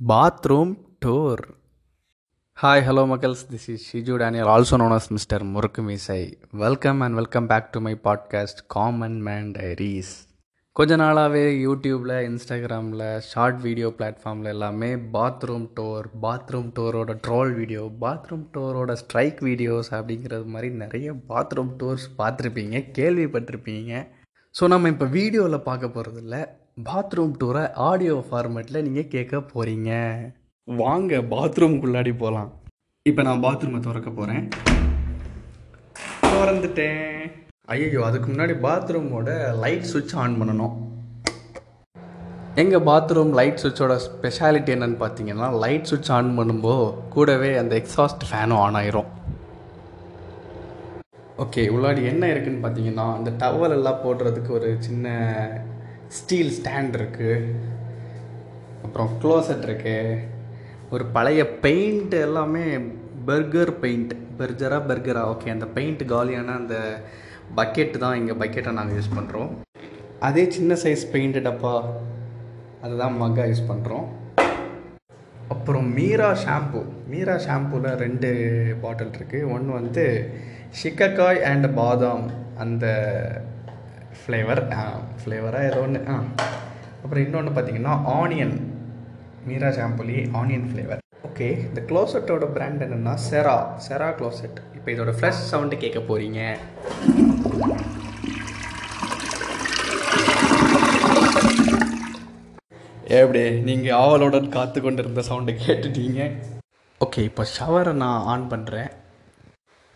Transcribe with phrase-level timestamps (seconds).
[0.00, 1.38] bathroom tour.
[2.58, 3.48] Hi hello muggles.
[3.48, 7.94] This is shiju daniel also known mister mr murukumisai welcome and welcome back to my
[8.04, 10.26] podcast common man diaries
[10.72, 18.44] கொஞ்ச நாளாகவே யூடியூப்பில் இன்ஸ்டாகிராமில் short video பிளாட்ஃபார்மில் எல்லாமே bathroom door bathroom டோரோட troll video bathroom
[18.52, 24.06] டோரோட strike videos அப்படிங்கிறது மாதிரி நிறைய பாத்ரூம் டோர்ஸ் பார்த்துருப்பீங்க கேள்விப்பட்டிருப்பீங்க.
[24.60, 29.90] ஸோ நம்ம இப்போ வீடியோவில் பார்க்க போகிறதில்ல பாத்ரூம் டூரை ஆடியோ ஃபார்மேட்டில் நீங்கள் கேட்க போகிறீங்க
[30.68, 32.48] வாங்க பாத்ரூம்குள்ளாடி போகலாம்
[33.06, 34.44] இப்போ நான் பாத்ரூமை திறக்க போகிறேன்
[36.32, 37.20] திறந்துட்டேன்.
[37.74, 39.28] ஐயோ அதுக்கு முன்னாடி பாத்ரூமோட
[39.64, 40.74] லைட் சுவிட்ச் ஆன் பண்ணணும்.
[42.62, 48.62] எங்கள் பாத்ரூம் லைட் சுவிட்சோட ஸ்பெஷாலிட்டி என்னன்னு பார்த்தீங்கன்னா லைட் சுவிட்ச் ஆன் பண்ணும்போது கூடவே அந்த எக்ஸாஸ்ட் ஃபேனும்
[48.64, 49.10] ஆன் ஆயிரும்.
[51.44, 55.06] ஓகே உள்ளாடி என்ன இருக்குன்னு பார்த்தீங்கன்னா அந்த டவல் எல்லாம் போடுறதுக்கு ஒரு சின்ன
[56.18, 57.36] ஸ்டீல் ஸ்டாண்ட் இருக்குது
[58.82, 60.20] அப்புறம் க்ளோசட் இருக்குது
[60.90, 62.64] ஒரு பழைய பெயிண்ட் எல்லாமே
[63.26, 66.76] பர்கர் பெயிண்ட் பர்ஜரா பர்கரா ஓகே அந்த பெயிண்ட் காலியான அந்த
[67.56, 69.50] பக்கெட்டு தான் இங்கே பக்கெட்டை நாங்கள் யூஸ் பண்ணுறோம்
[70.18, 71.74] அதே சின்ன சைஸ் பெயிண்ட் டப்பா
[72.82, 74.06] அதுதான் மக்கா யூஸ் பண்ணுறோம்
[75.48, 78.28] அப்புறம் மீரா ஷாம்பு மீரா ஷாம்புவில் ரெண்டு
[78.82, 80.04] பாட்டில் இருக்குது ஒன்று வந்து
[80.80, 82.24] ஷிக்கக்காய் அண்ட் பாதாம்.
[82.58, 82.86] அந்த
[84.16, 84.62] ஃப்ளேவர்
[85.20, 86.16] ஃப்ளேவராக ஏதோ ஒன்று ஆ
[87.02, 88.54] அப்புறம் இன்னொன்று பார்த்தீங்கன்னா ஆனியன்
[89.46, 95.42] மீரா ஷாம்புலி ஆனியன் ஃப்ளேவர் ஓகே இந்த க்ளோசெட்டோட பிராண்ட் என்னென்னா செரா செரா க்ளோசெட் இப்போ இதோட ஃப்ரெஷ்
[95.50, 96.40] சவுண்டு கேட்க போகிறீங்க
[103.14, 106.20] எப்படி நீங்கள் ஆவலுடன் காத்து கொண்டிருந்த சவுண்டை கேட்டுட்டீங்க
[107.00, 108.90] ஓகே இப்போ ஷவரை நான் ஆன் பண்ணுறேன்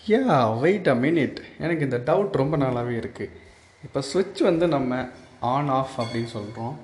[0.00, 0.24] யா
[0.60, 3.30] வெயிட் அ மினிட் எனக்கு இந்த டவுட் ரொம்ப நாளாகவே இருக்குது
[3.86, 4.96] இப்போ சுவிட்ச் வந்து நம்ம
[5.52, 6.74] ஆன் ஆஃப் அப்படின்னு சொல்கிறோம்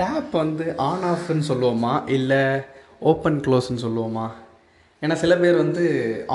[0.00, 1.90] டேப் வந்து ஆன் ஆஃப்னு சொல்லுவோமா?
[2.16, 2.40] இல்லை
[3.10, 4.24] ஓப்பன் க்ளோஸ்ன்னு சொல்லுவோமா?
[5.02, 5.84] ஏன்னா சில பேர் வந்து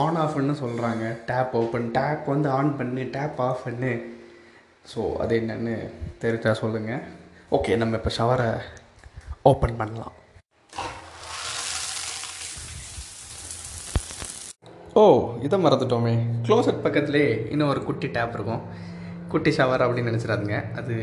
[0.02, 3.94] ஆன் ஆஃப்னு சொல்கிறாங்க டேப் ஓப்பன் டேப் வந்து ஆன் பண்ணு டேப் ஆஃப் பண்ணு.
[4.92, 5.74] ஸோ அது என்னென்னு
[6.24, 7.02] தெரிஞ்சா சொல்லுங்கள்
[7.58, 8.50] ஓகே நம்ம இப்போ ஷவரை
[9.52, 10.14] ஓப்பன் பண்ணலாம்.
[15.02, 15.04] ஓ
[15.48, 16.16] இதை மறந்துட்டோமே.
[16.46, 18.64] க்ளோசட் பக்கத்துலேயே இன்னும் ஒரு குட்டி டேப் இருக்கும்.
[19.30, 20.56] குட்டி ஷவர் அப்படின்னு நினச்சிடாதுங்க.
[20.80, 20.96] அது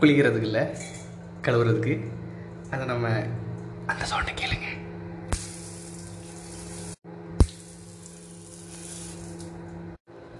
[0.00, 0.62] குளிக்கிறதுக்கு இல்லை
[1.42, 1.94] கழுவுறதுக்கு.
[2.70, 3.08] அதை நம்ம
[3.86, 4.68] அந்த சவுண்டை கேளுங்க.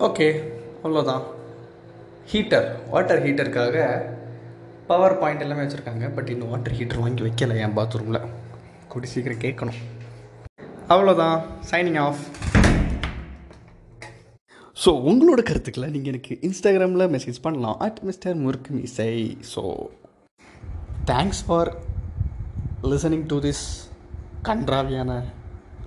[0.07, 0.29] ஓகே
[0.85, 1.23] அவ்வளோதான்
[2.33, 3.77] ஹீட்டர் வாட்டர் ஹீட்டருக்காக
[4.87, 6.15] பவர் பாயிண்ட் எல்லாமே வச்சுருக்காங்க.
[6.15, 8.27] பட் இன்னும் வாட்டர் ஹீட்டர் வாங்கி வைக்கல என் பாத்ரூமில்
[8.89, 9.81] கூடி சீக்கிரம் கேட்கணும்.
[10.89, 12.23] அவ்வளோதான் சைனிங் ஆஃப்
[14.87, 17.79] ஸோ உங்களோட கருத்துக்களை நீங்கள் எனக்கு இன்ஸ்டாகிராமில் மெசேஜ் பண்ணலாம்.
[17.79, 19.75] At mister Murukku Misai so
[21.07, 21.77] thanks for
[22.83, 23.65] listening to this
[24.45, 25.25] கன்றாவியான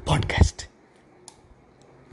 [0.05, 0.68] podcast